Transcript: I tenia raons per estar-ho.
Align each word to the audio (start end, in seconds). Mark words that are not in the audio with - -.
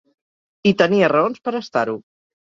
I 0.69 0.71
tenia 0.83 1.11
raons 1.13 1.45
per 1.45 1.55
estar-ho. 1.61 1.97